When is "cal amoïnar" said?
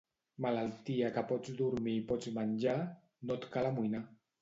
3.57-4.07